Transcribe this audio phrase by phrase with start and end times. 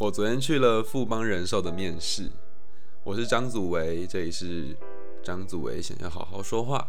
[0.00, 2.30] 我昨天去了富邦人寿的面试，
[3.02, 4.76] 我是张祖维，这里是
[5.24, 6.88] 张祖维想要好好说话。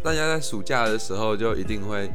[0.00, 2.08] 大家在暑假的时候就一定会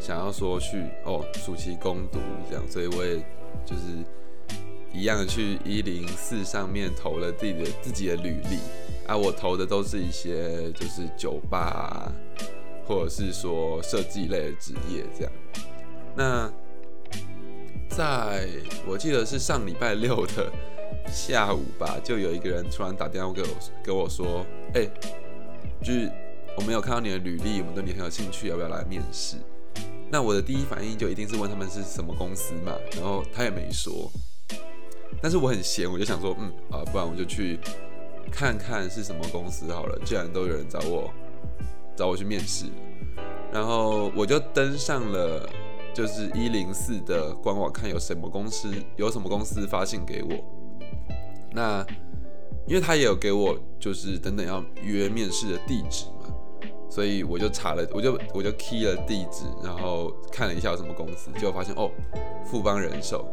[0.00, 2.18] 想要说去哦，暑期攻读
[2.50, 3.18] 这样，所以我也
[3.64, 3.82] 就是
[4.92, 8.58] 一样去一零四上面投了自己的自己的履历
[9.06, 12.10] 啊，我投的都是一些就是酒吧。
[12.86, 15.32] 或者是说设计类的职业这样，
[16.14, 16.52] 那
[17.88, 18.46] 在
[18.86, 20.52] 我记得是上礼拜六的
[21.08, 23.48] 下午吧，就有一个人突然打电话给我，
[23.82, 24.44] 跟我说
[24.74, 24.88] ：“哎，
[25.82, 26.10] 就是
[26.56, 29.36] 我没有看到你的履历，我们对你很有兴趣，要不要来面试？”
[30.08, 34.08] 那我的第一反应就一定是问他们是什么公司嘛，然后他也没说，
[35.20, 37.58] 但是我很闲，我就想说，嗯啊，不然我就去
[38.30, 41.12] 看看是什么公司好了，既然都有人找我。
[41.96, 42.66] 找我去面试，
[43.52, 45.48] 然后我就登上了
[45.94, 50.30] 就是一零四的官网，看有什么公司有什么公司发信给我。
[51.52, 51.84] 那
[52.66, 56.34] 因为他也有给我就是等等要约面试的地址嘛，
[56.90, 61.90] 所以我就查了，我就我就 key 了地址，然后看了一下有什么公司，结果发现哦，
[62.44, 63.26] 富邦人寿，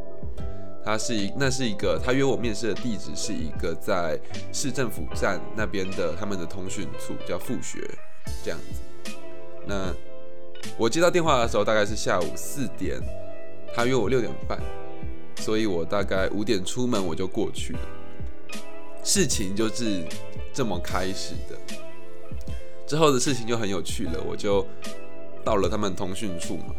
[0.86, 4.18] 他是一那是一个他约我面试的地址是一个在
[4.54, 7.80] 市政府站那边的他们的通讯处叫富学。
[8.44, 9.12] 这样子，
[9.66, 9.94] 那
[10.78, 13.00] 我接到电话的时候大概是下午四点，
[13.74, 14.60] 他约我六点半，
[15.38, 17.80] 所以我大概五点出门我就过去了。
[19.04, 20.04] 事情就是
[20.54, 21.58] 这么开始的，
[22.86, 24.22] 之后的事情就很有趣了。
[24.26, 24.66] 我就
[25.44, 26.76] 到了他们通讯处嘛，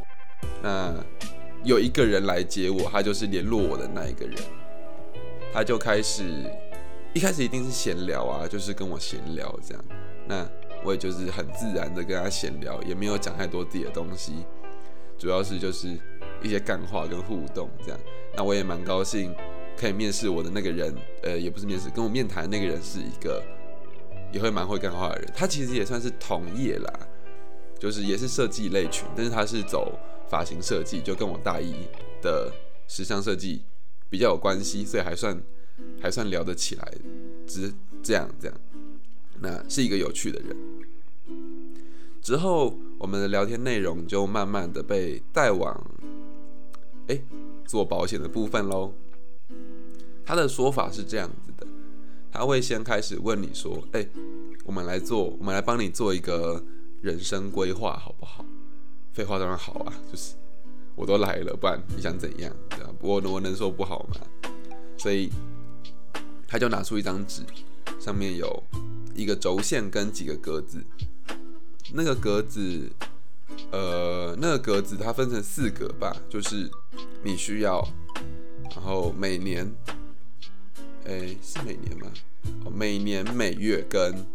[0.62, 0.95] 那
[1.62, 4.37] 有一个人来接我，他就是联络我的那一个人，
[5.53, 6.25] 他就开始
[7.15, 9.84] 一开始一定是闲聊啊，就是跟我闲聊这样，
[10.27, 10.47] 那。
[10.84, 14.44] 我也就是很自然的跟他闲聊，也没有讲太多自己的东西，
[15.18, 15.88] 主要是就是
[16.42, 17.98] 一些干话跟互动这样。
[18.36, 19.34] 那我也蛮高兴
[19.76, 23.42] 可以面试我的那个人，呃，也不是面试，跟我面谈那个人是一个
[24.32, 25.32] 也会蛮会干话的人。
[25.34, 26.92] 他其实也算是同业啦，
[27.78, 29.98] 就是也是设计类群，但是他是走
[30.28, 31.75] 发型设计，就跟我大一
[32.20, 32.53] 的
[32.88, 33.62] 时尚设计
[34.10, 35.41] 比较有关系，所以还算
[36.00, 36.92] 还算聊得起来，
[37.47, 37.72] 只
[38.03, 38.60] 这样这样。
[39.41, 40.56] 那是一个有趣的人。
[42.22, 45.78] 之后，我们的聊天内容就慢慢的被带往，
[47.09, 47.21] 哎，
[47.67, 48.93] 做保险的部分喽。
[50.25, 51.67] 他的说法是这样子的，
[52.33, 54.06] 他会先开始问你说，哎，
[54.65, 56.65] 我们来做，我们来帮你做一个
[57.03, 58.43] 人生规划，好不好？
[59.12, 60.34] 废话当然好啊，就是
[60.97, 62.51] 我都来了，不然你想怎样？
[63.01, 64.16] 我我能说不好吗？
[64.97, 65.31] 所以
[66.49, 67.43] 他就拿出一张纸，
[68.01, 68.62] 上面有
[69.14, 70.84] 一个轴线跟几个格子。
[71.92, 72.91] 那个格子，
[73.70, 76.69] 呃，那个格子它分成四格吧，就是
[77.22, 77.86] 你需要，
[78.74, 79.70] 然后每年，
[81.04, 82.10] 哎，是每年吗？
[82.64, 84.26] 哦，每年、每月跟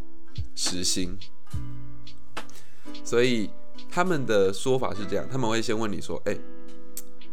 [0.56, 1.18] 时薪。
[3.04, 3.50] 所以
[3.90, 6.38] 他们的说法是这样，他们会先问你说，哎，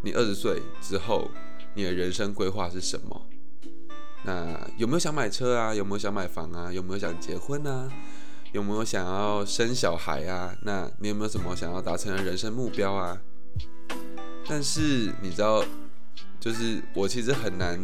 [0.02, 1.30] 你二十岁之后，
[1.74, 3.26] 你的人生规划是什么？
[4.26, 5.72] 那有没有想买车啊？
[5.72, 6.72] 有没有想买房啊？
[6.72, 7.88] 有没有想结婚啊？
[8.52, 10.52] 有没有想要生小孩啊？
[10.62, 13.16] 那你有没有什么想要达成的人生目标啊？
[14.48, 15.64] 但是你知道，
[16.40, 17.78] 就是我其实很难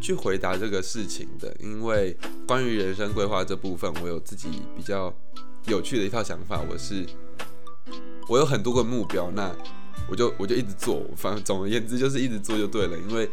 [0.00, 5.12] 去回答这个事情的，因为关于人生规划这部分，我有自己比较
[5.66, 6.60] 有趣的一套想法。
[6.70, 7.06] 我是
[8.28, 9.54] 我有很多个目标，那
[10.08, 13.30] 我就我就一直做，反正总而言之就是一直做就对了，因为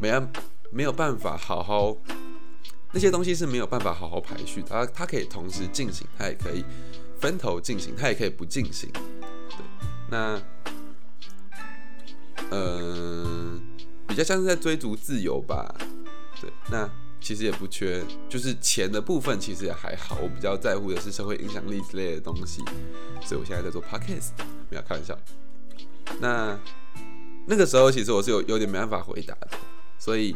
[0.00, 0.30] 没办
[0.70, 1.96] 没有办法好好。
[2.90, 6.64] 那些东西是没有办法好好排序，它它可以同时进行，它也可以
[7.20, 8.90] 分头进行，它也可以不进行。
[8.92, 9.58] 对，
[10.10, 10.40] 那
[12.50, 13.60] 嗯，
[14.06, 15.74] 比较像是在追逐自由吧。
[16.40, 16.88] 对，那
[17.20, 20.16] 其实也不缺，就是钱的部分其实也还好。
[20.22, 22.62] 我比较在乎的是社会影响力之类的东西，
[23.22, 24.30] 所以我现在在做 podcast，
[24.70, 25.14] 没有开玩笑。
[26.20, 26.58] 那
[27.46, 29.50] 那个时候其实我是有有点没办法回答的，
[29.98, 30.34] 所以。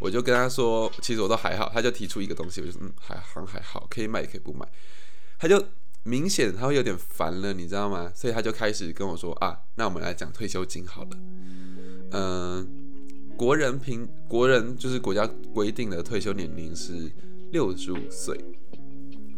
[0.00, 1.70] 我就跟他说，其实我都还好。
[1.72, 4.66] 他就提出一个东西，我就说，嗯，还好还好，可以买也可以不买。
[5.38, 5.62] 他就
[6.04, 8.10] 明显他会有点烦了，你知道吗？
[8.14, 11.10] 所以他就开始跟我说啊，那我们来讲退休金好了。
[12.12, 12.66] 嗯，
[13.36, 17.12] 国人平国人就是国家规定的退休年龄是
[17.52, 18.38] 六十五岁，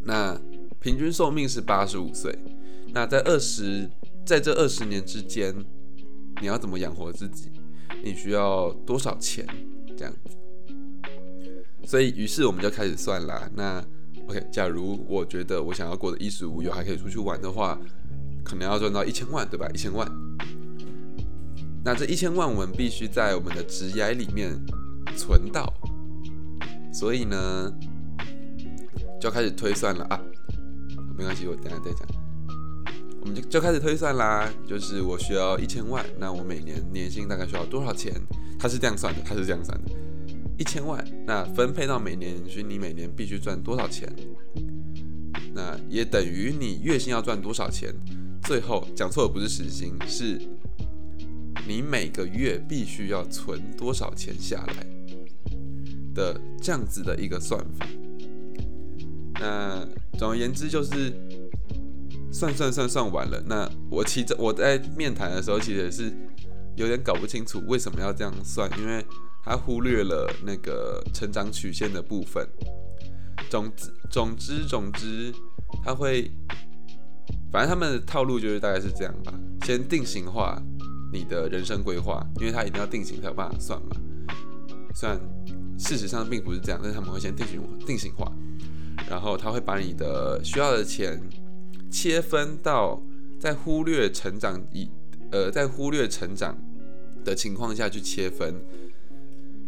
[0.04, 0.40] 那
[0.80, 2.36] 平均寿命是八十五岁。
[2.94, 3.90] 那在二十
[4.24, 5.54] 在这二十年之间，
[6.40, 7.50] 你要怎么养活自己？
[8.04, 9.46] 你需要多少钱？
[9.96, 10.36] 这样子。
[11.84, 13.48] 所以，于是我们就开始算啦。
[13.54, 13.84] 那
[14.28, 17.78] OK，假如我觉得我想要过得衣食无忧，还可以出去玩的话，
[18.44, 19.68] 可能要赚到一千万，对吧？
[19.74, 20.08] 一千万。
[21.84, 24.56] 那这一千万我们必须在我们的职涯里面
[25.16, 25.72] 存到，
[26.92, 27.72] 所以呢，
[29.20, 30.20] 就开始推算了啊。
[31.18, 32.06] 没关系，我等下再讲。
[33.20, 38.12] 我们就就开始推算啦，就是我需要一千万，那我每年年薪大概需要多少钱？
[38.58, 39.90] 他是这样算的，他是这样算的，
[40.58, 44.12] 一千万，那分配到每年年薪，你每年必须赚多少钱？
[45.54, 47.94] 那也等于你月薪要赚多少钱？
[48.42, 50.40] 最后讲错的不是时薪，是。
[51.64, 54.84] 你每个月必须要存多少钱下来
[56.12, 57.86] 的这样子的一个算法。
[59.34, 59.86] 那
[60.18, 61.12] 总而言之就是
[62.32, 63.40] 算算算算完了。
[63.46, 66.12] 那我其实我在面谈的时候其实也是
[66.74, 69.06] 有点搞不清楚为什么要这样算，因为
[69.44, 72.48] 他忽略了那个成长曲线的部分。
[73.50, 75.32] 总之总之总之，
[75.84, 76.30] 他会
[77.50, 79.32] 反正他们的套路就是大概是这样吧，
[79.64, 80.62] 先定型化。
[81.14, 83.88] 你的人生规划，因为他一定要定型才有办法算嘛。
[84.94, 85.20] 虽然
[85.78, 88.32] 事实上并不是这样，但是他们会先定型定型化，
[89.10, 91.20] 然后他会把你的需要的钱
[91.90, 92.98] 切分到
[93.38, 94.88] 在忽略成长以
[95.30, 96.56] 呃在忽略成长
[97.22, 98.54] 的情况下去切分，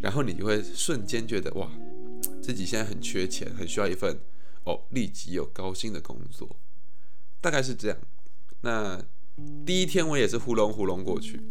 [0.01, 1.69] 然后你就会瞬间觉得哇，
[2.41, 4.19] 自己现在很缺钱，很需要一份
[4.63, 6.55] 哦立即有高薪的工作，
[7.41, 7.97] 大概是这样。
[8.61, 9.01] 那。
[9.65, 11.41] 第一天我也是糊弄糊弄过去，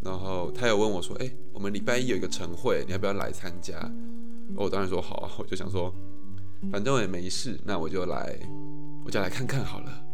[0.00, 3.78] 然后他有问我说：“哎，我们礼拜一有一个晨会，你要不要来参加？”
[4.56, 5.94] 我当然说好啊，我就想说，
[6.72, 8.34] 反正我也没事，那我就来，
[9.04, 10.04] 我就来看看好了。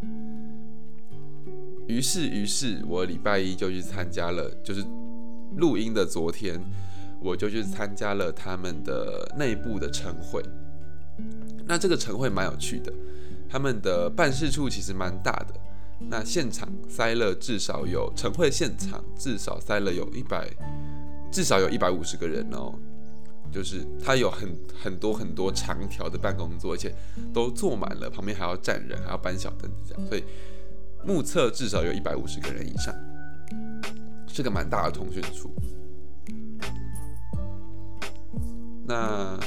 [1.86, 4.84] 于是，于是我礼拜一就去参加了，就是
[5.56, 6.60] 录音的昨天，
[7.24, 10.42] 我就去参加了他们的内部的晨会。
[11.66, 12.92] 那这个晨会蛮有趣的，
[13.48, 15.54] 他们的办事处其实蛮大的。
[16.10, 20.50] 那现场塞了至少有晨会现场至少塞了有一百，
[21.32, 22.74] 至少有一百五十个人哦，
[23.50, 26.94] 就是他有很很多很多长条的办公桌，而且
[27.32, 30.24] 都坐满了，旁边还要站人，还要搬小凳子这样，所以
[31.06, 32.94] 目测至少有一百五十个人以上，
[34.26, 35.50] 是个蛮大的通讯处。
[38.86, 39.38] 那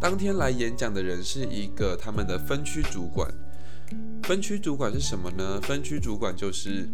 [0.00, 3.30] 当天来演讲的人是一个他们的分区主管。
[4.22, 5.60] 分区主管是什么呢？
[5.62, 6.88] 分区主管就是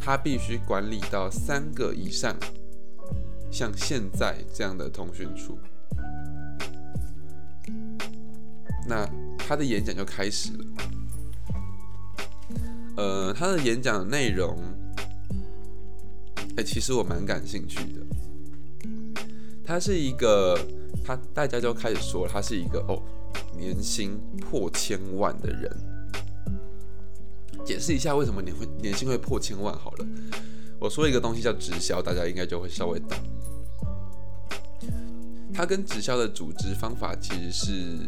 [0.00, 2.34] 他必须管理到三个以上，
[3.50, 5.58] 像现在这样的通讯处。
[8.86, 9.06] 那
[9.36, 10.64] 他的演讲就开始了。
[12.96, 14.58] 呃，他的演讲内容，
[16.56, 18.00] 哎，其实我蛮感兴趣的。
[19.68, 20.58] 他是一个，
[21.04, 23.02] 他大家就开始说他是一个哦，
[23.54, 25.70] 年薪破千万的人。
[27.66, 30.06] 解释一下为什么年会年薪会破千万好了，
[30.80, 33.18] 我说一个东西叫直销，大家应该就会稍微懂。
[35.52, 37.98] 它跟直销的组织方法其实是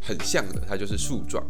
[0.00, 1.44] 很像的，它就是树状，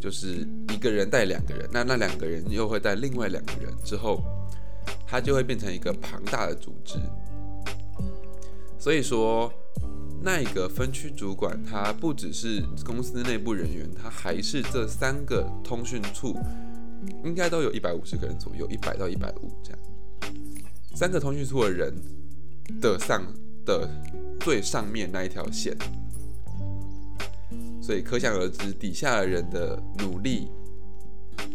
[0.00, 4.22] 就是一个人带两个人，那那两个人又会带另外两个人，之后
[5.06, 6.98] 它就会变成一个庞大的组织。
[8.78, 9.52] 所以说，
[10.22, 16.36] 那个分区主管他不只是公司内部人员，他还是这三个通讯处。
[17.24, 19.78] 应该都有一百五十个人左右，一百到一百五这样。
[20.96, 21.94] 三个通讯处的人
[22.80, 23.22] 的上
[23.64, 23.88] 的
[24.40, 25.76] 最上面那一条线，
[27.80, 30.48] 所以可想而知，底下的人的努力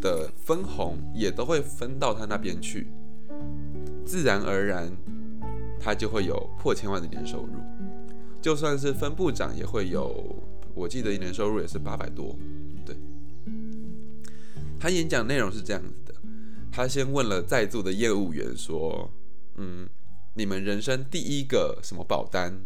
[0.01, 2.87] 的分红也都会分到他那边去，
[4.05, 4.89] 自然而然
[5.83, 7.53] 他就会有破千万的年收入。
[8.41, 10.41] 就算是分部长也会有，
[10.73, 12.37] 我记得一年收入也是八百多。
[12.85, 12.95] 对
[14.79, 16.15] 他演讲内容是这样子的，
[16.71, 19.11] 他先问了在座的业务员说
[19.55, 19.87] ：“嗯，
[20.35, 22.65] 你们人生第一个什么保单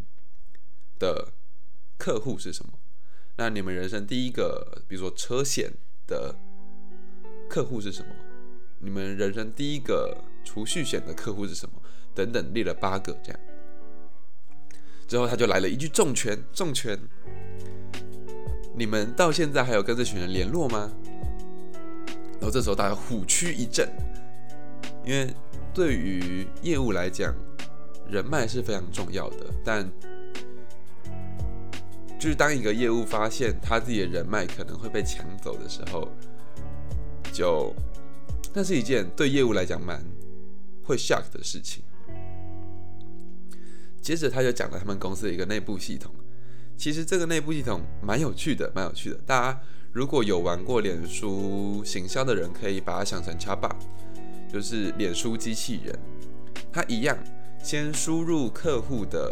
[1.00, 1.33] 的
[1.97, 2.74] 客户是什么？
[3.38, 5.71] 那你们人生第一个，比如说车险
[6.07, 6.36] 的
[7.47, 8.09] 客户是什么？
[8.79, 11.79] 你们人生第一个储蓄险的客户是什么？
[12.17, 13.39] 等等，列了八个这样。
[15.07, 17.00] 之后他就来了一句重拳，重拳，
[18.75, 20.91] 你们到现在还有跟这群人联络吗？”
[22.39, 23.88] 然后这时候大家虎躯一震，
[25.05, 25.31] 因为
[25.74, 27.33] 对于业务来讲，
[28.09, 29.45] 人脉是非常重要的。
[29.63, 29.89] 但
[32.19, 36.12] 就是当一个业务发现他自己的人脉可能会被抢走的时候，
[37.31, 37.74] 就
[38.53, 40.03] 那是一件对业务来讲蛮
[40.83, 41.83] 会 shock 的事情。
[44.07, 46.09] 接着他就讲了他们公司的一个内部系统，
[46.77, 49.19] 其实这个内部系统蛮有趣的，蛮有趣的。
[49.25, 49.61] 大家
[49.91, 53.75] 如果有玩过脸书行销的人，可以把它想成 c h a b a
[54.49, 55.93] 就是脸书机器人。
[56.71, 57.17] 它一样，
[57.61, 59.29] 先输入客户的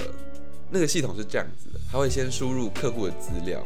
[0.69, 3.65] 那个系统是这样子的，它会先输入客户的资料，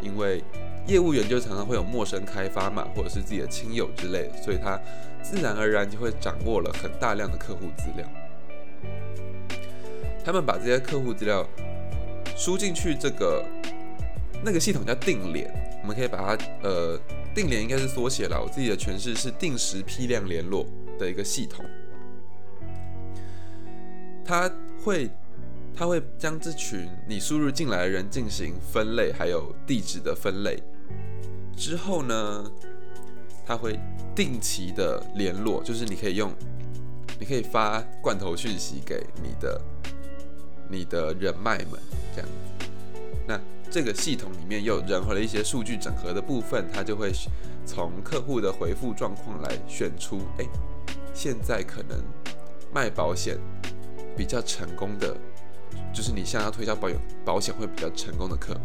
[0.00, 0.44] 因为
[0.86, 4.80] 业务员就常常会有陌生开发嘛，或者是自己的亲友之类，所以他
[5.24, 8.08] 自然而然就会掌握了很大量的客户资料。
[10.26, 11.46] 他们把这些客户资料
[12.36, 13.46] 输进去，这个
[14.44, 15.48] 那个系统叫定联，
[15.82, 16.98] 我们可以把它呃
[17.32, 20.66] 定联应该是缩写了，我自己的诠释是定时批量联络
[20.98, 21.64] 的一个系统。
[24.24, 24.50] 它
[24.82, 25.08] 会
[25.76, 30.60] 它会将这群你输入进来的人进行分类，还有地址的分类
[31.56, 32.50] 之后呢，
[33.46, 33.78] 它会
[34.12, 36.34] 定期的联络，就是你可以用
[37.20, 39.62] 你可以发罐头讯息给你的。
[40.68, 41.80] 你的人脉们
[42.14, 42.28] 这样，
[43.26, 47.12] 那这个系统里面又融合了一些数据整合的部分，它就会
[47.64, 50.46] 从客户的回复状况来选出，哎，
[51.14, 52.02] 现在可能
[52.72, 53.38] 卖保险
[54.16, 55.16] 比较成功的，
[55.92, 58.60] 就是你向他推销保险保险会比较成功的客户。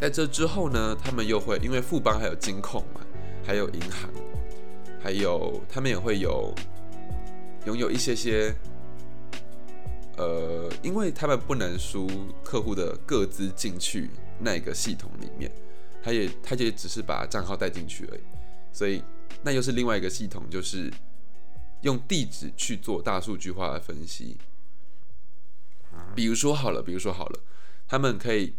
[0.00, 3.00] 在这之后呢，他们又会因为富邦还有金控嘛，
[3.44, 4.10] 还有银行，
[5.02, 6.54] 还有他们也会有
[7.66, 8.54] 拥有一些些。
[10.20, 12.06] 呃，因为他们不能输
[12.44, 15.50] 客户的个资进去那个系统里面，
[16.02, 18.20] 他也他也只是把账号带进去而已，
[18.70, 19.02] 所以
[19.42, 20.92] 那又是另外一个系统，就是
[21.80, 24.36] 用地址去做大数据化的分析。
[26.14, 27.40] 比如说好了，比如说好了，
[27.88, 28.54] 他们可以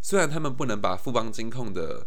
[0.00, 2.06] 虽然他们不能把富邦金控的，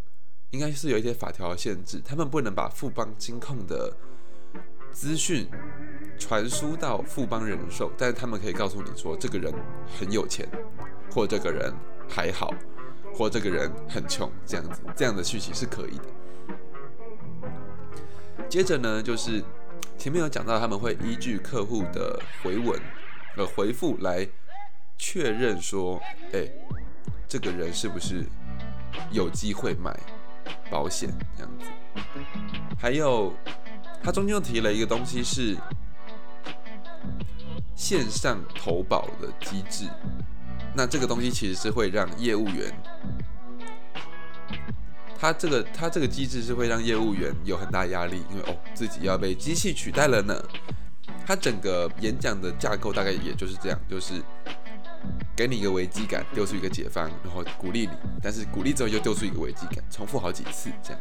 [0.50, 3.96] 应该是有一些法条限制，他们不能把富邦金控的
[4.96, 5.46] 资讯。
[6.18, 9.52] 传输到富邦人寿，但是他们可以告诉你说，这个人
[9.98, 10.48] 很有钱，
[11.12, 11.70] 或这个人
[12.08, 12.54] 还好，
[13.14, 16.04] 或这个人很穷，这样子，这样的讯息是可以的。
[18.48, 19.44] 接着呢，就是
[19.98, 22.80] 前面有讲到，他们会依据客户的回文
[23.36, 24.26] 呃回复来
[24.96, 26.00] 确认说，
[26.32, 26.48] 哎，
[27.28, 28.24] 这个人是不是
[29.10, 29.94] 有机会买
[30.70, 31.66] 保险这样子。
[32.78, 33.34] 还有，
[34.06, 35.56] 他中间又提了一个东西是。
[37.74, 39.86] 线上投保的机制，
[40.74, 42.72] 那这个东西其实是会让业务员，
[45.18, 50.34] 他这个他这个机制是会让业务员有很大压力，因为哦自己要被机器取代了呢。
[51.26, 54.14] 他整个演讲的架构大概也就是这样，就是
[55.36, 61.00] 给你一个危机感，丢出一个解方，然后鼓励你，但是鼓励之后又丢出一个危机感，重复好几次这样。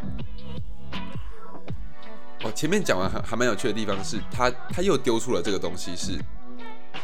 [2.45, 6.11] 哦，前面讲完还还蛮有趣的地方是，他他又丢出了这个东西是。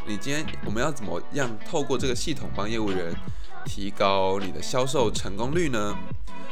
[0.06, 3.12] 你今天我们要怎么样透过这个系统帮业务员
[3.66, 5.98] 提高你的销售成功率呢？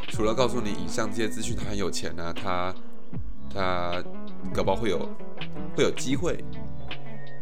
[0.10, 2.74] 除了告诉你以上这些资讯，他很有钱啊，他
[3.54, 4.04] 他
[4.54, 4.98] 搞不好会有
[5.78, 6.44] 会有机会，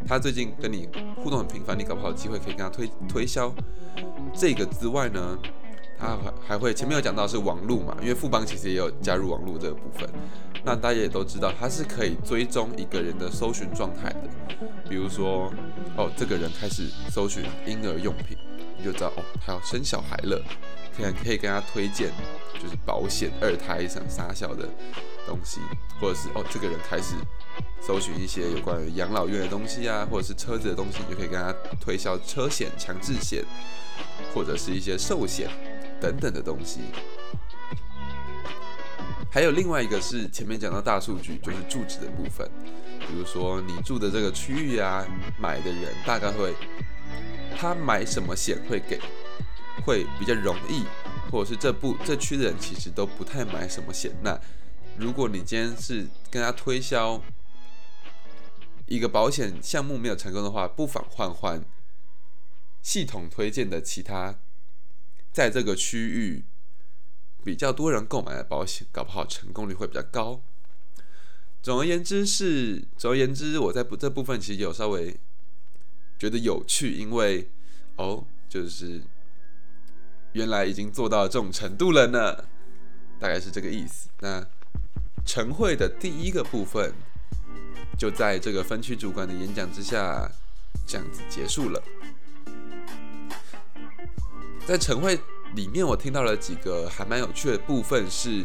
[0.05, 3.53] 他最近跟你互动很频繁，你搞不好有机会可以跟他推推销。
[4.33, 5.39] 这个之外呢，
[5.99, 10.07] 他还还会前面有讲到是网络嘛，因为富邦其实也有加入网络这个部分。
[10.63, 14.29] 那大家也都知道，它是可以追踪一个人的搜寻状态的。
[14.89, 15.51] 比如说，
[15.95, 18.37] 哦，这个人开始搜寻婴儿用品，
[18.77, 20.43] 你就知道哦，他要生小孩了，
[20.95, 22.11] 可以可以跟他推荐，
[22.61, 24.67] 就是保险、二胎什么傻小的
[25.25, 25.61] 东西，
[26.01, 27.15] 或者是哦，这个人开始
[27.81, 33.45] 搜寻一些有关于养老院的东西啊，或者是车子的东西，你就可以跟他推销车险、强制险，
[34.33, 35.49] 或者是一些寿险
[35.99, 36.81] 等等的东西。
[39.29, 42.49] 还有另外一个是前面讲到大数据，就是住址的部分。
[42.99, 45.05] 比如说你住的这个区域啊，
[45.39, 46.53] 买的人大概会，
[47.55, 48.99] 他买什么险会给，
[49.85, 50.83] 会比较容易，
[51.31, 54.11] 或者是这部这区的人其实都不太买什么险。
[54.23, 54.39] 那
[54.97, 57.21] 如果你今天是跟他推销
[58.87, 61.63] 一个保险项目没有成功的话，不妨换换
[62.81, 64.35] 系统推荐的其他，
[65.37, 66.43] 在这个区域。
[67.43, 70.41] 比较多人购买的保险，搞不好成功率会比较高。
[71.61, 75.17] 总而言之是，总而言之，我在这部分其实有稍微
[76.19, 77.49] 觉得有趣，因为
[77.95, 79.01] 哦，就是
[80.33, 82.35] 原来已经做到这种程度了呢，
[83.17, 84.09] 大概是这个意思。
[84.19, 84.45] 那
[85.23, 86.93] 晨会的第一个部分
[87.97, 90.29] 就在这个分区主管的演讲之下，
[90.85, 91.81] 这样子结束了。
[94.67, 95.17] 在晨会。
[95.55, 98.43] 里面我听到了几个还蛮有趣的部分，是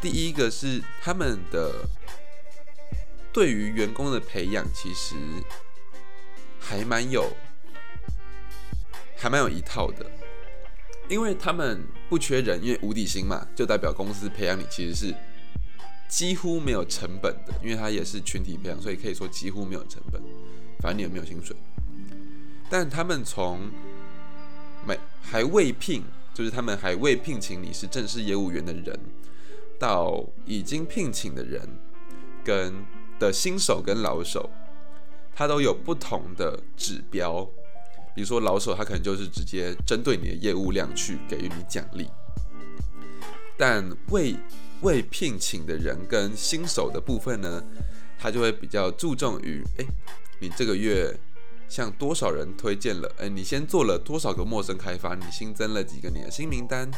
[0.00, 1.84] 第一个是他们的
[3.32, 5.16] 对于员工的培养，其实
[6.60, 7.28] 还蛮有
[9.16, 10.08] 还蛮有一套的。
[11.08, 15.12] 因为他们不缺人，因为无底薪嘛，就代表公司培养你其实是
[16.08, 20.22] 几乎没有成本的，因为它也是群体培养，所以可以说几乎没有成本，
[20.78, 21.56] 反正你也没有薪水。
[22.70, 23.68] 但他们从
[24.86, 28.98] 没还未聘，就是他们还未聘请你是正式业务员的人，
[29.78, 31.60] 到已经聘请的人
[32.44, 32.72] 跟
[33.18, 34.48] 的新手跟老手，
[35.34, 37.44] 他都有不同的指标。
[38.14, 42.08] 比如说老手，他可能就是直接针对你的业务量去给予你奖励，
[43.58, 44.34] 但未
[44.80, 47.62] 未聘请的人跟新手的部分呢，
[48.18, 49.84] 他就会比较注重于，哎，
[50.40, 51.14] 你这个月
[51.68, 53.12] 向多少人推荐了？
[53.18, 55.14] 哎，你先做了多少个陌生开发？
[55.14, 56.90] 你新增了几个你的新名单？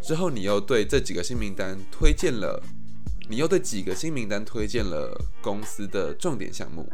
[0.00, 2.62] 之后你又对这几个新名单推荐了，
[3.28, 6.90] 你又对几个新名单推荐了公司的重点项目？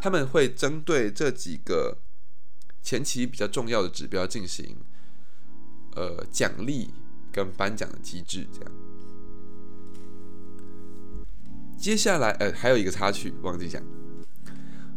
[0.00, 1.98] 他们会针对这几个
[2.82, 4.76] 前期比较重要的指标进行
[5.96, 6.90] 呃奖励
[7.32, 8.85] 跟颁奖的机制，这样。
[11.76, 13.82] 接下来呃还有一个插曲忘记讲，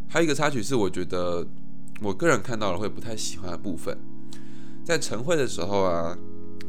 [0.08, 1.46] 还有一个插曲是我觉得
[2.00, 3.96] 我个人看到了会不太喜欢的部分，
[4.84, 6.16] 在晨会的时候啊，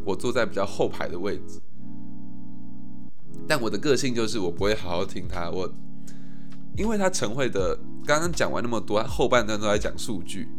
[0.06, 1.60] 我坐在比较后排的位置，
[3.48, 5.72] 但我的个性就是我不会好好听他，我
[6.78, 7.78] 因为他晨会的。
[8.04, 10.50] 刚刚讲完那么多，后半段都在讲数据，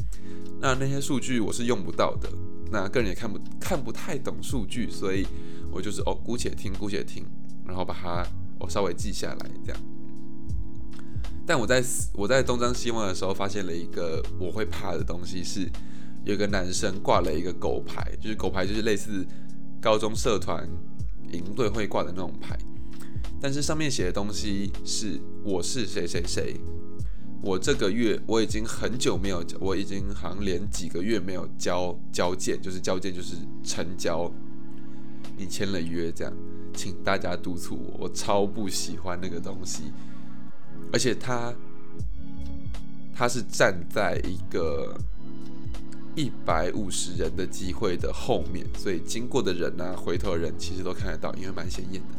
[0.61, 2.30] 那那些数据我是用不到的，
[2.71, 5.26] 那个人也看不看不太懂数据，所以
[5.73, 7.26] 我就是哦，姑且听，姑且听，
[7.66, 8.25] 然后把它
[8.62, 9.81] 我稍微记下来这样。
[11.45, 11.83] 但我在
[12.14, 15.69] 我在东张西望的时候，发现了一个我会怕的东西，是
[16.25, 19.26] 有个男生挂了一个狗牌，就是狗牌就是类似
[19.81, 20.69] 高中社团
[21.33, 22.57] 营队会挂的那种牌，
[23.40, 26.61] 但是上面写的东西是我是谁谁谁。
[27.42, 34.33] 我这个月我已经很久没有，我已经好像连几个月没有交交件，就是交件就是成交，
[35.37, 36.33] 你签了约这样，
[36.74, 39.92] 请大家督促我，我超不喜欢那个东西，
[40.92, 41.54] 而且他
[43.14, 44.96] 他是站在一个
[46.14, 52.18] 一百五十人的机会的后面，所以经过的人啊，回头人其实都看得到，因为蛮显眼的。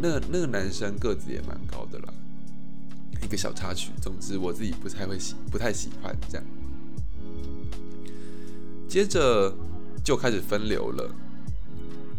[0.00, 2.14] 那那个男生个子也蛮高的啦。
[3.22, 6.46] 一个小插曲，总之我自己不太会喜，不太喜欢这样。
[8.88, 9.54] 接着
[10.02, 11.14] 就开始分流了，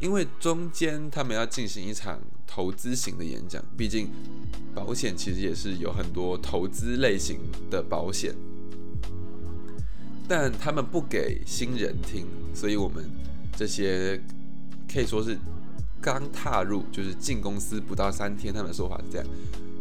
[0.02, 4.10] 因为中间他们要进行一场投资型的演讲，毕竟
[4.74, 8.34] 保险其实也是有很多投资类型的保险，
[10.28, 13.10] 但他们不给新人听，所以我们
[13.56, 14.20] 这些
[14.92, 15.38] 可以说是
[16.02, 19.28] 刚踏入，就是进公司不到三天，他们的说法是这样。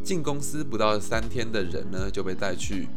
[0.05, 2.89] 进公司不到三天的人呢，就被带去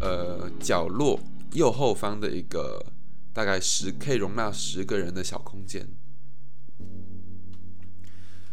[0.00, 1.18] 呃角落
[1.52, 2.84] 右后方的一个
[3.32, 5.88] 大概十可以容纳十个人的小空间，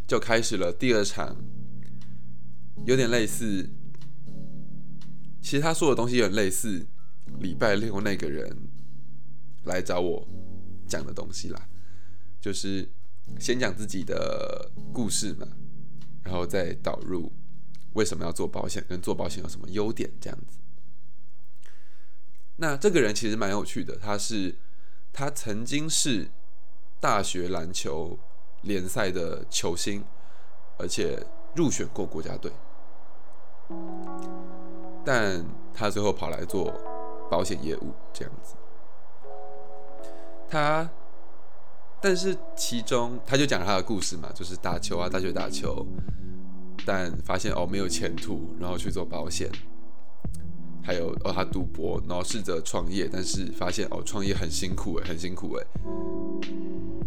[0.07, 1.35] 就开始了第二场，
[2.85, 3.69] 有点类似，
[5.41, 6.87] 其实他说的东西有点类似
[7.39, 8.55] 礼拜六那个人
[9.65, 10.27] 来找我
[10.87, 11.67] 讲的东西啦，
[12.39, 12.89] 就是
[13.39, 15.47] 先讲自己的故事嘛。
[16.21, 17.31] 然后再导入
[17.93, 20.59] 为什么要做保险，跟做保险有什么优点这样子。
[22.57, 24.53] 那这个人其实蛮有趣的，他是
[25.11, 26.29] 他曾经是
[26.99, 28.17] 大学篮球
[28.61, 30.03] 联赛的球星，
[30.77, 32.51] 而且入选过国家队，
[35.05, 36.73] 但他最后跑来做
[37.29, 38.55] 保险业务这样子。
[40.49, 40.89] 他。
[42.01, 45.85] 但是其中他就讲他的故事嘛，就是打球啊，大学打球，
[46.85, 49.51] 但发现哦没有前途，然后去做保险，
[50.89, 55.63] 还有哦他赌博，然后试着创业，但是发现哦创业很辛苦诶，很辛苦诶。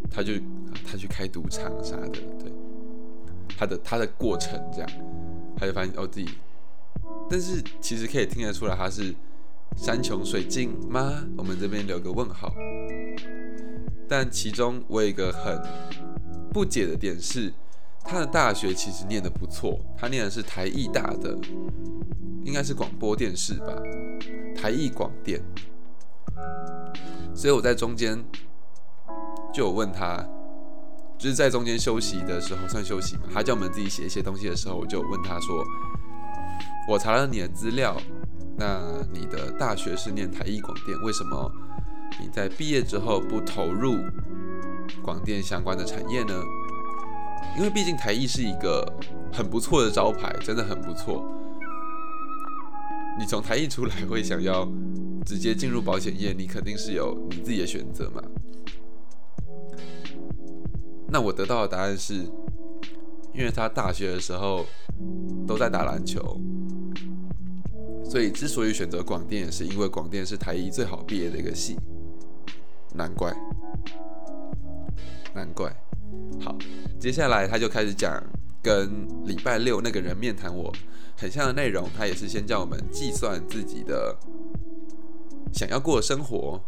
[0.09, 0.35] 他就
[0.87, 2.53] 他去开赌场啥的，对，
[3.59, 4.88] 他的他的过程这样，
[5.57, 6.29] 他就发现哦自己，
[7.29, 9.12] 但是其实可以听得出来他是
[9.77, 11.27] 山穷水尽吗？
[11.37, 12.55] 我们这边留个问号。
[14.09, 15.61] 但其中我有一个很
[16.53, 17.53] 不解的点是，
[18.05, 21.38] 他的大学其实念的不错，他念的是台艺大的，
[22.45, 23.75] 应该是广播电视吧，
[24.55, 25.41] 台艺广电。
[27.35, 28.23] 所以我在中间
[29.53, 30.23] 就有问他，
[31.17, 35.65] 就是在中间休息的时候算休息嘛，他叫我们自己写一些东西的时候，我就问他说
[36.88, 37.97] ：“我查了你的资料，
[38.59, 41.51] 那你的大学是念台艺广电，为什么？”
[42.21, 43.97] 你在毕业之后不投入
[45.03, 46.35] 广电相关的产业呢？
[47.57, 48.85] 因为毕竟台艺是一个
[49.33, 51.25] 很不错的招牌，真的很不错。
[53.19, 54.67] 你从台艺出来会想要
[55.25, 58.23] 直接进入保险业，你肯定是有你自己的选择嘛。
[61.09, 62.15] 那我得到的答案是，
[63.35, 64.65] 因为他大学的时候
[65.47, 66.41] 都在打篮球，
[68.03, 71.77] 所以之所以选择广电，是因为广电是台艺最好毕业的一个系。
[72.95, 73.31] 难怪，
[75.35, 75.71] 难怪。
[76.41, 76.57] 好，
[77.03, 78.23] 接下来他就开始讲
[78.62, 80.73] 跟礼拜六那个人面谈我
[81.17, 81.88] 很像的内容。
[81.99, 84.17] 他也是先叫我们计算自己的
[85.53, 86.62] 想要过的生活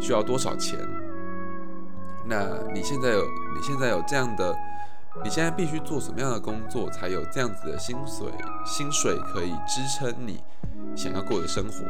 [0.00, 0.78] 需要多少钱。
[2.28, 4.56] 那你现在有你现在有这样的，
[5.24, 8.28] 你现在必须做什么样的工作才有这样子的薪水？
[8.64, 10.38] 薪水可以支撑你
[10.96, 11.84] 想要过的生活。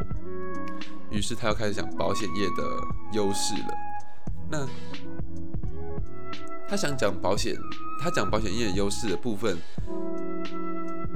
[1.11, 2.63] 于是他又开始讲保险业的
[3.13, 3.67] 优势了。
[4.49, 4.65] 那
[6.69, 7.55] 他想讲保险，
[8.01, 9.57] 他讲保险业优势的部分，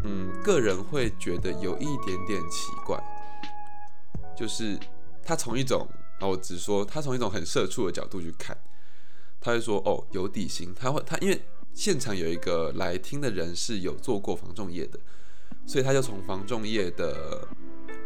[0.03, 2.97] 嗯，个人会觉得有一点点奇怪，
[4.35, 4.79] 就是
[5.23, 5.87] 他从一种
[6.19, 8.57] 啊，我只说他从一种很社畜的角度去看。
[9.43, 10.71] 他会说：“哦，有底薪。
[10.75, 11.41] 他会他因为
[11.73, 14.99] 现场有一个来听的人是有做过防重业的，
[15.65, 17.47] 所以他就从防重业的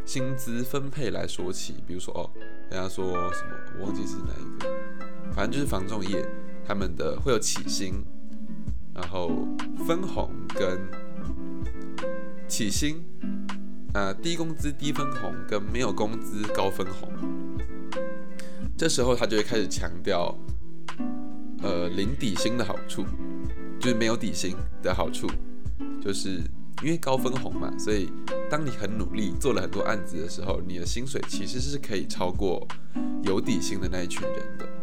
[0.06, 1.84] 薪资分配来说起。
[1.86, 2.32] 比如说，哦，
[2.72, 6.26] 人家说什么，我忘记是哪一个，反正就是防重业
[6.68, 8.04] 他们的会有起薪，
[8.94, 9.48] 然后
[9.86, 10.80] 分红跟
[12.48, 13.04] 起薪，
[13.94, 17.10] 呃，低工资低分红跟没有工资高分红。
[18.78, 20.36] 这时候他就会开始强调。”
[21.64, 23.04] 呃，零底薪的好处
[23.80, 25.28] 就是没有底薪的好处，
[26.00, 26.40] 就是
[26.84, 28.12] 因为高分红嘛，所以
[28.52, 32.68] 当你很努力做了很多案子的时候，你的薪水其实是可以超过
[33.24, 34.75] 有底薪的那一群人的。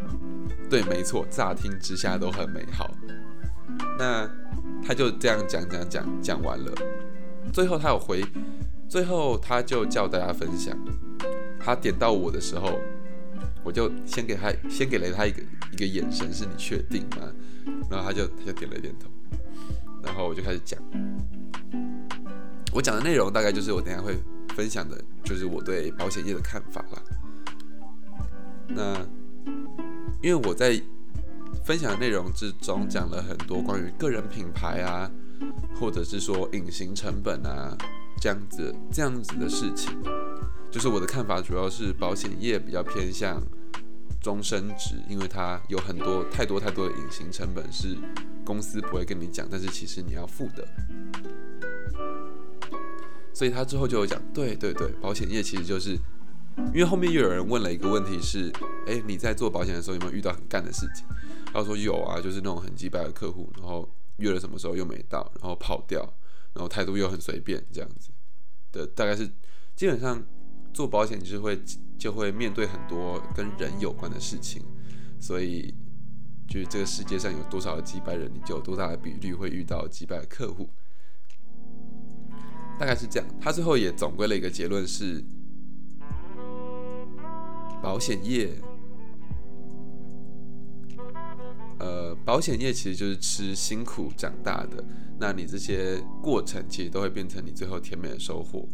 [0.72, 2.90] 对，没错，乍听之下都很美好。
[3.98, 4.26] 那
[4.82, 6.72] 他就这样讲讲讲讲完了，
[7.52, 8.24] 最后他有回，
[8.88, 10.74] 最后他就叫大家分享。
[11.60, 12.80] 他点到我的时候，
[13.62, 15.42] 我就先给他，先给了他一个。
[15.72, 17.32] 一个眼神是你确定吗？
[17.90, 19.10] 然后他就他就点了点头，
[20.02, 20.78] 然后我就开始讲，
[22.72, 24.18] 我讲的内容大概就是我等下会
[24.54, 27.02] 分享的，就是我对保险业的看法了。
[28.68, 28.94] 那
[30.22, 30.80] 因为我在
[31.64, 35.10] 分享的内容之中讲了很多关于个人品牌啊，
[35.78, 37.76] 或者是说隐形成本啊
[38.20, 39.92] 这样子这样子的事情，
[40.70, 43.42] 就是我的看法主要是保险业比较偏向。
[44.22, 47.96] 终身值，因为它有很多太多太多的隐形成本是
[48.44, 50.64] 公司不会跟你讲，但是其实你要付的。
[53.34, 55.98] 所以他之后就有讲，对对对，保险业其实就是，
[56.56, 58.52] 因为后面又有人问了一个问题是，
[58.86, 61.06] 哎，你在做保险的时候有没有遇到很干的事情？
[61.52, 66.00] 他说有啊，就是那种很击败的客户，然后约了什么时候又没到，然后跑掉，
[66.54, 68.10] 然后态度又很随便这样子
[68.72, 69.30] 的，大概是
[69.74, 70.22] 基本上
[70.72, 71.60] 做保险就是会。
[71.98, 74.60] 就会面对很多跟人有关的事情，
[75.20, 75.72] 所以
[76.48, 80.68] 就是这个世界上有多少的击败人，你就有多大的比率会遇到几百个客户，
[82.76, 83.28] 大概是这样。
[83.40, 85.24] 他最后也总归了一个结论是，
[87.82, 88.54] 保险业，
[91.78, 94.84] 呃，保险业其实就是吃辛苦长大的，
[95.18, 98.68] 那你这些过程其实都会变成你最后甜美的收获，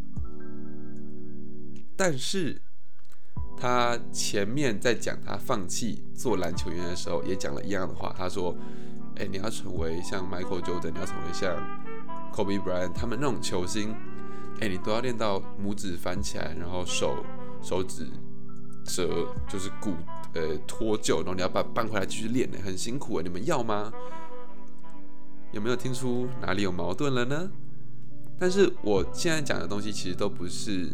[1.97, 2.61] 但是。
[3.61, 8.14] 他前面在讲他放弃做篮球员的时候，也讲了一样的话。
[8.16, 8.57] 他说
[9.18, 11.57] ：“哎，你要成为像 Michael Jordan，你要成为像
[12.33, 13.92] Kobe Bryant 他们那种球星，
[14.61, 17.25] 哎，你都要练到拇指翻起来，然后手
[17.61, 18.09] 手指
[18.88, 19.92] 折，就是骨
[20.35, 23.22] 呃脱臼，然后你要把搬回来继续练呢，很辛苦啊。
[23.22, 23.92] 你们要吗？
[25.53, 27.51] 有没有听出哪里有矛盾了呢？
[28.38, 30.90] 但是我现在讲的东西其实都不是。”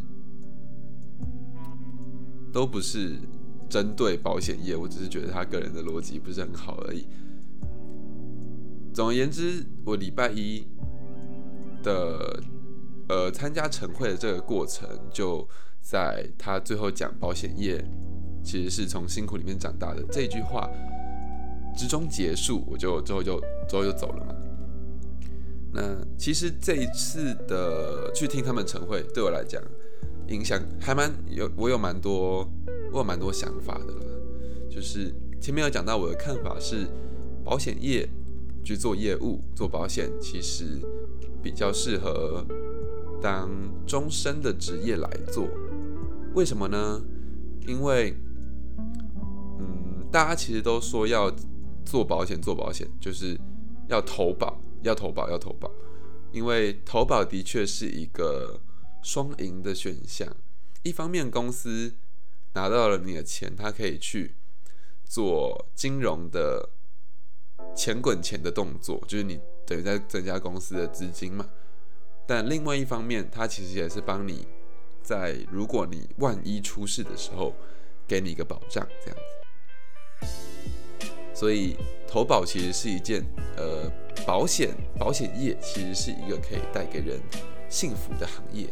[2.54, 3.18] 都不是
[3.68, 7.04] 针对保险业，我只是觉得他个人的逻辑不是很好而已。
[8.94, 10.64] 总而言之，我礼拜一
[11.82, 12.40] 的
[13.08, 15.44] 呃参加晨会的这个过程，就
[15.84, 17.84] 在他最后讲保险业
[18.42, 20.66] 其实是从辛苦里面长大的这句话
[21.76, 24.34] 之中结束，我就之后就之后就走了嘛。
[25.70, 25.82] 那
[26.16, 29.62] 其实这一次的去听他们晨会，对我来讲。
[30.28, 32.48] 影响还蛮有，我有蛮多，
[32.90, 34.06] 我有蛮多想法的了。
[34.70, 36.86] 就是前面有讲到我的看法是，
[37.44, 38.08] 保险业
[38.64, 40.80] 去做业务做保险，其实
[41.42, 42.42] 比较适合
[43.20, 43.50] 当
[43.86, 45.46] 终身的职业来做。
[46.34, 47.02] 为什么呢？
[47.66, 48.16] 因为，
[49.58, 51.34] 嗯，大家其实都说要
[51.84, 53.38] 做保险做保险，就是
[53.88, 55.70] 要投保要投保要投保，
[56.32, 58.60] 因为投保的确是一个。
[59.06, 60.26] 双赢的选项。
[60.82, 61.92] 一方面，公司
[62.54, 64.34] 拿到了你的钱，它可以去
[65.04, 66.70] 做金融的
[67.76, 71.46] 钱滚钱的动作，就是你等于在增加公司的资金嘛。
[72.26, 74.48] 但另外一方面，它其实也是帮你
[75.04, 77.52] 在如果你万一出事的时候，
[78.08, 80.26] 给你一个保障，这样子。
[81.34, 81.76] 所以
[82.08, 83.22] 投保其实是一件
[83.56, 83.90] 呃
[84.26, 87.20] 保险保险业其实是一个可以带给人
[87.68, 88.68] 幸福的行业。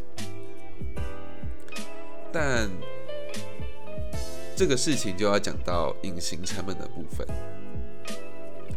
[2.33, 2.71] 但
[4.57, 7.27] 这个事情就要讲到隐形成本的部分。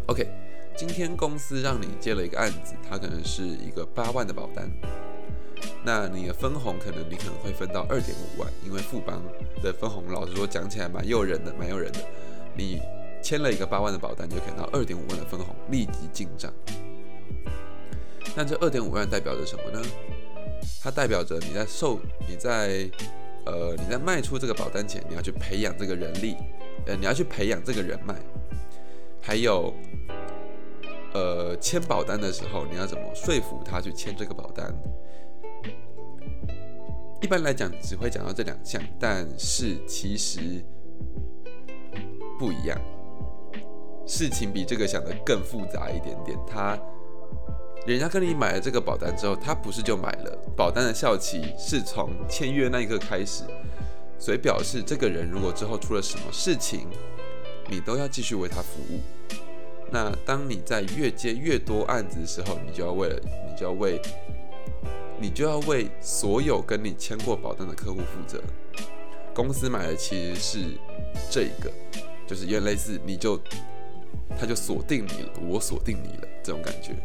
[0.08, 0.28] OK，
[0.76, 4.70] 今天公司让你接了一个案子，它可能是一个八万的保单，
[5.84, 9.22] 那你的分红可能你可能会分到二点五万，因为富邦
[9.62, 12.00] 的分红老实说讲起来蛮诱人的，蛮诱人的。
[12.56, 12.82] 你
[13.22, 16.52] 签了一个八万的保单，就可以拿二点五万的分红立即进账。
[18.36, 19.82] 那这二点五万代表着什么呢？
[20.82, 22.90] 它代表着你在受你在
[23.46, 26.36] 呃，你在卖出这个保单前，你要去培养这个人力，
[26.88, 28.16] 呃，你要去培养这个人脉，
[29.22, 29.72] 还有，
[31.14, 34.74] 呃，签保单的时候，你要怎么说服他去签这个保单？
[37.26, 40.64] 一般来讲，只会讲到这两项，但是其实
[42.38, 42.80] 不一样，
[44.06, 46.78] 事情比这个想的更复杂一点点，他。
[47.88, 50.38] 人家跟你买了这个保单之后，他不是就买了？
[50.56, 53.44] 保单的效期是从签约那一刻开始，
[54.20, 56.88] 所以表示这个人如果之后出了什么事情，
[57.72, 59.00] 你都要继续为他服务。
[59.92, 64.00] 那当你在越接越多案子的时候，你就要为了，你就要为，
[65.20, 68.42] 你就要为所有跟你签过保单的客户负责。
[69.34, 70.66] 公司买的其实是
[71.30, 71.72] 这个，
[72.26, 73.40] 就是有点类似你就，
[74.40, 76.96] 他就锁定你了，我锁定你了这种感觉。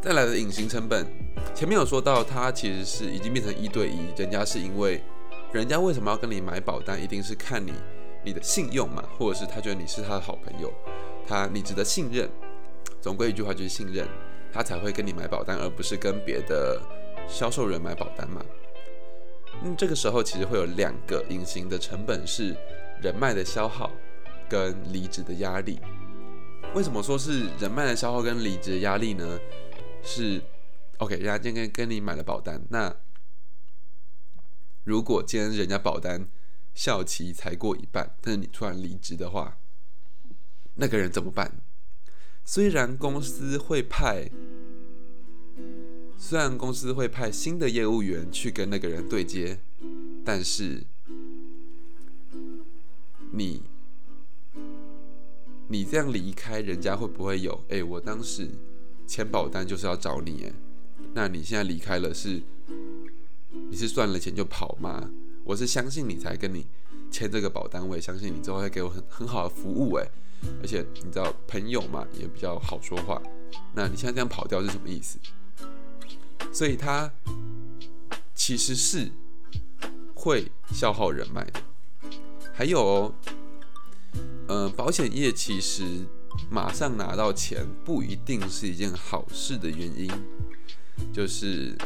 [0.00, 1.06] 再来的隐形成本，
[1.54, 3.98] 前面有说到，它其实是已经变成一对一。
[4.16, 5.02] 人家是因为，
[5.52, 7.02] 人家为什么要跟你买保单？
[7.02, 7.72] 一定是看你
[8.24, 10.72] 你的信用嘛，或者是他觉得你是他的好朋友，
[11.26, 12.28] 他你值得信任。
[13.00, 14.08] 总归一句话就是信任，
[14.52, 16.80] 他才会跟你买保单，而不是跟别的
[17.28, 18.44] 销售人买保单嘛。
[19.62, 22.56] 嗯，这个时候其实会有两个隐形的成本，是
[23.02, 23.90] 人脉的消耗
[24.48, 25.80] 跟离职的压力。
[26.74, 29.38] 为什么说是人脉的消耗跟离职的压力呢？
[30.02, 30.40] 是
[30.98, 32.94] ，OK，人家今天跟你买了保单，那
[34.84, 36.26] 如果今天人家保单
[36.74, 39.58] 效期才过一半，但是你突然离职的话，
[40.74, 41.60] 那个人怎么办？
[42.44, 44.30] 虽然公司会派，
[46.18, 49.58] 虽然公司会派新的业务员去跟那个人对接，
[50.24, 50.82] 但是
[53.32, 53.62] 你
[55.68, 57.62] 你这样离开，人家会不会有？
[57.68, 58.48] 哎，我当时。
[59.06, 60.52] 签保单就是要找你哎，
[61.14, 62.40] 那你现在离开了是？
[63.68, 65.10] 你是赚了钱就跑吗？
[65.42, 66.64] 我是相信你才跟你
[67.10, 70.08] 签这个保单，我也相信你之后会给我很很好的服务哎，
[70.60, 73.20] 而且你知道朋友嘛也比较好说话，
[73.74, 75.18] 那你现在这样跑掉是什么意思？
[76.52, 77.10] 所以它
[78.34, 79.10] 其实是
[80.14, 81.60] 会消耗人脉的。
[82.52, 83.14] 还有哦，
[84.48, 86.06] 呃，保险业其实。
[86.48, 90.08] 马上拿到钱不一定是一件好事的原因，
[91.12, 91.76] 就是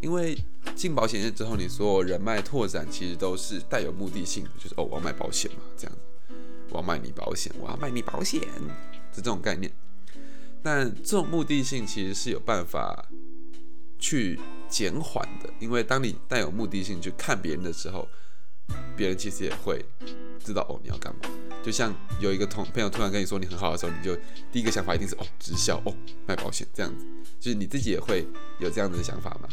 [0.00, 0.38] 因为
[0.76, 6.00] 进保险业之后，你所有人脉拓展其实都是带有目的性的，就是哦，我要买保险嘛，这样子，
[6.72, 8.40] 我要卖你保险，我要卖你保险，
[9.12, 9.70] 是这种概念。
[10.62, 13.06] 但这种目的性其实是有办法
[13.98, 18.08] 去减缓的，因为当你带有目的性去看别人的时候，
[18.96, 19.84] 别人其实也会
[20.42, 21.20] 知道哦，你要干嘛。
[21.62, 24.16] 就像有一个同朋友突然跟你说你很好的时候，你就
[24.50, 25.94] 第一个想法一定是哦直销哦
[26.26, 27.04] 卖保险这样子，
[27.38, 28.26] 就是你自己也会
[28.58, 29.48] 有这样子的想法吗？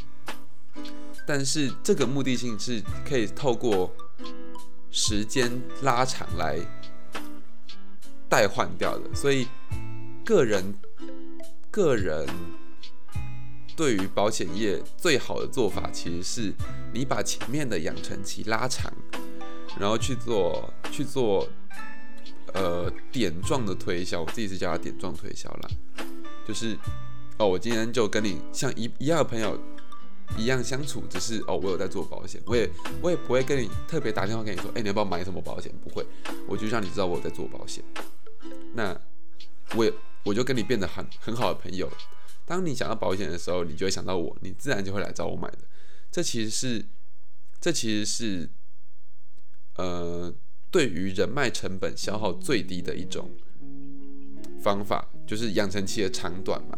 [1.27, 3.95] 但是这个目的性是可以透过
[4.89, 5.51] 时间
[5.83, 6.57] 拉长来
[8.29, 9.47] 代换掉的，所以
[10.23, 10.73] 个人
[11.71, 12.27] 个人
[13.75, 16.53] 对于保险业最好的做法，其实是
[16.93, 18.93] 你把前面的养成期拉长，
[19.79, 21.47] 然后去做去做。
[22.51, 25.69] 呃，点状的推销，我自己是叫它点状推销啦。
[26.47, 26.75] 就是
[27.37, 29.55] 哦，我今天就跟你像一一样的朋友
[30.35, 32.67] 一样相处，只是哦，我有在做保险，我也
[33.03, 35.71] 我也不会跟你特别打电话跟你说，哎，你要不要买什么保险？
[35.83, 36.03] 不会，
[36.47, 37.83] 我就让你知道我在做保险。
[38.73, 38.99] 那
[39.75, 41.91] 我也我就跟你变得很很好的朋友。
[42.45, 45.59] 当你想要保险的时候，你就会想到我，你自然就会来找我买的。
[46.11, 46.85] 这其实是，
[47.59, 48.49] 这其实是，
[49.75, 50.33] 呃。
[50.71, 53.27] 对于人脉成本消耗最低的一种
[54.61, 56.77] 方法，就是养成期的长短嘛。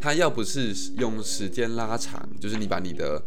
[0.00, 3.22] 他要不是用时间拉长，就是你把你的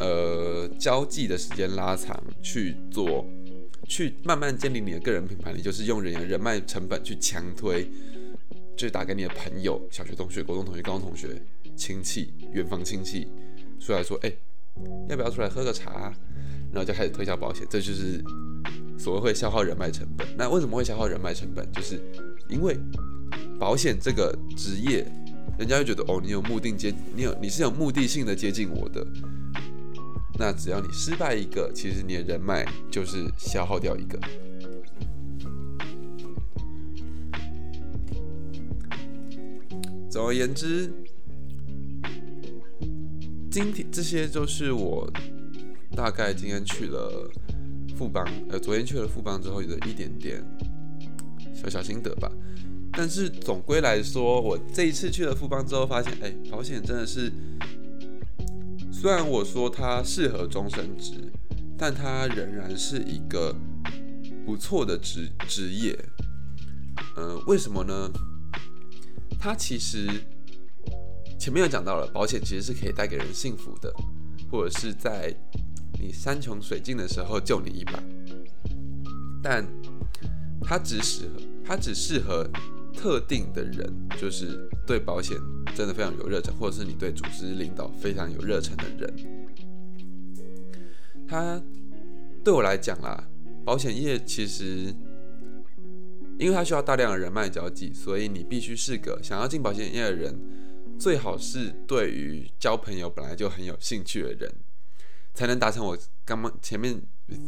[0.00, 3.24] 呃交际的时间拉长去做，
[3.90, 7.82] 去慢慢建立你的个人品牌，你就是用人的人脉成本去强推，
[8.76, 11.42] 就是打给你的朋友、小学同学、国中同学、高中同学、
[11.76, 13.26] 亲戚、远房亲戚，
[13.80, 14.32] 出来说，哎，
[15.08, 16.14] 要不要出来喝个茶？
[16.72, 18.22] 然后就开始推销保险，这就是
[18.96, 20.24] 所谓会消耗人脉成本。
[20.38, 21.68] 那为什么会消耗人脉成本？
[21.72, 22.00] 就是
[22.48, 22.78] 因为
[23.58, 25.04] 保险这个职业。
[25.58, 29.04] 人家会觉得哦，你有目的接，你有你是有目的性的接近我的。
[30.40, 34.18] 那只要你失败一个，其实你的人脉就是消耗掉一个。
[40.10, 40.90] 总而言之，
[43.50, 45.12] 今天这些就是我
[45.94, 47.30] 大概今天去了
[47.94, 50.42] 富邦，呃，昨天去了富邦之后的一点点
[51.54, 52.32] 小小心得吧。
[52.92, 57.30] 但是总归来说，我这一次去了富邦之后，发现，哎，保险真的是，
[59.00, 61.14] 虽然我说它适合终身职，
[61.78, 63.56] 但它仍然是一个
[64.44, 65.98] 不错的职职业。
[67.16, 68.10] 嗯，为什么呢？
[69.38, 70.06] 它其实
[71.38, 73.90] 前面有讲到了，保险其实是可以带给人幸福的，
[74.50, 75.34] 或者是在
[75.98, 78.02] 你山穷水尽的时候救你一把。
[79.42, 79.66] 但
[80.60, 82.46] 它只适合，它只适合。
[82.94, 85.36] 特定的人，就是对保险
[85.74, 89.14] 真的非常有热忱，或者是你对组织领导非常有热忱的人。
[91.28, 91.62] 他
[92.42, 93.28] 对我来讲啦，
[93.64, 94.92] 保险业其实，
[96.38, 100.36] 因为它需要大量的人脉交际，所以你必须是个想要进保险业的人，
[100.98, 104.52] 最好是对于交朋友本来就很有兴趣的人，
[105.32, 107.00] 才能达成我刚刚前面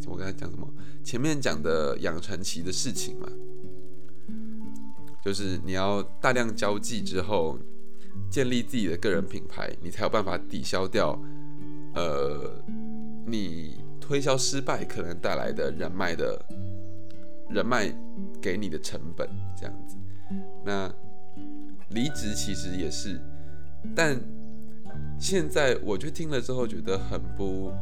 [0.06, 0.72] 我刚才讲什么？
[1.02, 3.28] 前面讲的养成期的事情嘛。
[5.24, 7.56] 就是你要大量交际之后，
[8.28, 11.16] 建立自己的个人品牌，你才有办法抵消掉，
[11.94, 12.60] 呃，
[13.24, 16.44] 你推销失败可能带来的人脉的，
[17.50, 17.88] 人脉
[18.40, 19.96] 给你的成本这样子。
[20.64, 20.92] 那
[21.90, 23.20] 离职其实也是，
[23.94, 24.20] 但
[25.20, 27.72] 现在我就听了之后觉得很不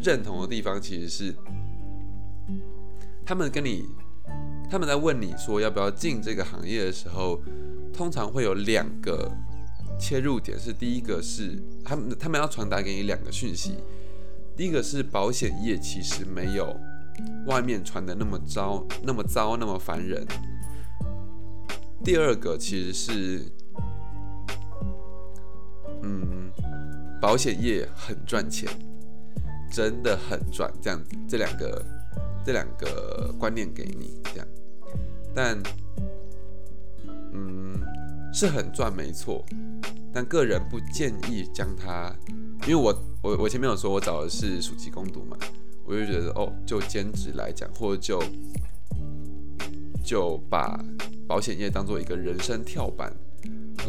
[0.00, 1.34] 认同的地方，其实是
[3.26, 3.84] 他们跟你。
[4.70, 7.40] 他们在问你说要不要进这个行业的时候，
[7.92, 9.30] 通常会有两个
[9.98, 13.76] 切入点，是第一个是他们他们要传达给你两个讯息，
[14.56, 16.76] 第一个是保险业其实没有
[17.46, 20.26] 外面传的那么糟那么糟那么烦人，
[22.02, 23.42] 第二个其实是
[26.02, 26.50] 嗯
[27.20, 28.68] 保险业很赚钱，
[29.70, 31.84] 真的很赚，这样子这两个。
[32.46, 34.46] 这两个观念给你，这样，
[35.34, 35.60] 但，
[37.32, 37.74] 嗯，
[38.32, 39.44] 是很赚没错，
[40.12, 42.14] 但个人不建议将它，
[42.62, 45.36] 因为我我我前面有说我找的是暑期攻读嘛，
[45.84, 48.22] 我就觉得哦，就兼职来讲，或者就
[50.04, 50.78] 就把
[51.26, 53.12] 保险业当做一个人生跳板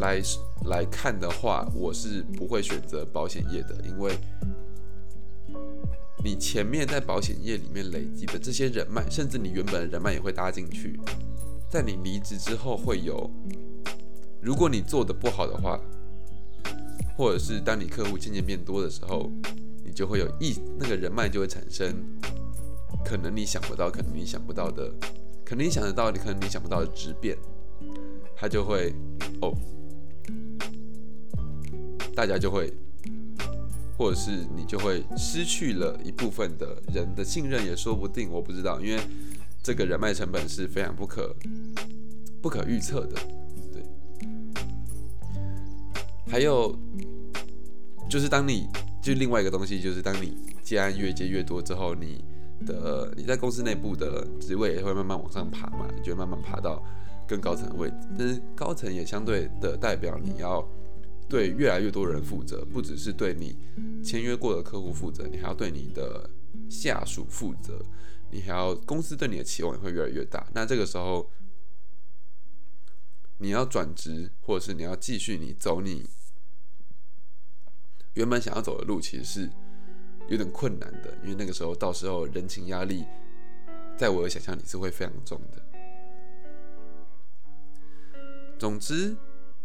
[0.00, 0.20] 来
[0.64, 4.18] 来看的话，我是不会选择保险业的，因为。
[6.24, 10.98] 你前面在保险业里面累积的这些人脉，甚至你原本的人脉也会搭进去，
[11.68, 13.30] 在你离职之后会有，
[14.40, 15.80] 如果你做的不好的话，
[17.16, 19.30] 或者是当你客户渐渐变多的时候，
[19.84, 21.94] 你就会有一那个人脉就会产生，
[23.04, 24.90] 可能你想不到，可能你想不到的，
[25.44, 27.36] 可能你想得到，你可能你想不到的质变，
[28.36, 28.94] 它就会
[29.42, 29.52] 哦，
[32.14, 32.72] 大家就会。
[33.98, 39.00] 或者是你就会失去了一部分的人的信任，也说不定，我不知道，因为
[39.66, 41.34] 这个人脉成本是非常不可
[42.40, 43.16] 不可预测的，
[43.72, 43.82] 对。
[46.28, 46.72] 还有
[48.08, 48.68] 就是当你
[49.02, 52.24] 就另外一个东西，就是当你接案越接越多之后，你
[52.64, 56.80] 的你在公司内部的职位也会慢慢往上爬嘛，就会慢慢爬到
[57.26, 60.64] 更高层的位置，但是高层也相对的代表你要。
[61.28, 63.56] 对越来越多人负责，不只是对你
[64.00, 66.30] 签约过的客户负责，你还要对你的
[66.70, 67.84] 下属负责，
[68.30, 70.46] 你还要公司对你的期望也会越来越大。
[70.52, 71.30] 那这个时候，
[73.38, 76.08] 你要转职，或者是你要继续你走你
[78.14, 79.50] 原本想要走的路，其实是
[80.28, 83.04] 有点困难的，因为那个时候到时候人情压力，
[83.96, 85.62] 在我的想象里是会非常重的。
[88.58, 89.16] 总之。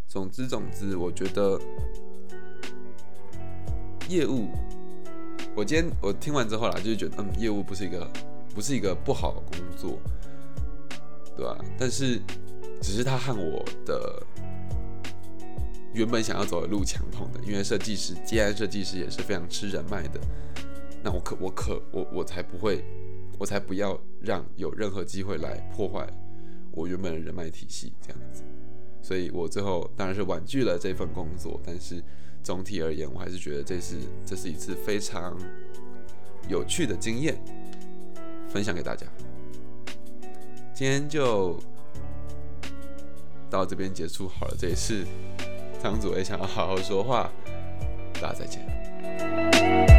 [0.07, 1.57] 总之，总之，我觉得
[4.09, 4.49] 业务，
[5.55, 8.11] 我今天我听完之后啦，就是觉得，嗯，业务不是一个，
[8.53, 9.99] 不是一个不好的工作，
[11.35, 11.57] 对吧？
[11.77, 12.19] 但是，
[12.81, 14.21] 只是他和我的
[15.93, 20.19] 原本想要走的路抢通的，因为设计师、接案设计师也是非常吃人脉的。
[21.03, 22.83] 那我可我可我我才不会，
[23.39, 26.07] 我才不要让有任何机会来破坏
[26.71, 28.43] 我原本的人脉体系这样子。
[29.01, 32.03] 所以我最后当然是婉拒了这份工作，但是
[32.43, 35.35] 总体而言，我还是觉得这是这是一次非常
[36.47, 37.35] 有趣的经验，
[38.53, 39.05] 分享给大家。
[40.73, 41.59] 今天就
[43.49, 45.05] 到这边结束好了，这也是
[45.81, 47.29] 张祖也想要好好说话，
[48.15, 49.90] 大家再见。